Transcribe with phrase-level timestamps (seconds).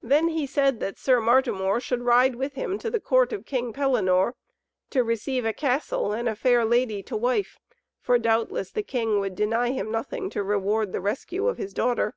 [0.00, 3.74] Then he said that Sir Martimor should ride with him to the court of King
[3.74, 4.32] Pellinore,
[4.88, 7.58] to receive a castle and a fair lady to wife,
[8.00, 12.14] for doubtless the King would deny him nothing to reward the rescue of his daughter.